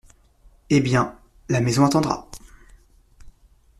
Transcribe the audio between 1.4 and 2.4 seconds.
la maison attendra!